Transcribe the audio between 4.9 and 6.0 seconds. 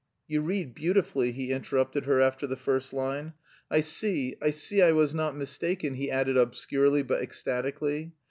was not mistaken,"